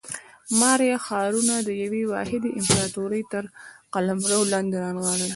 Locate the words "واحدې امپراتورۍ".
2.13-3.23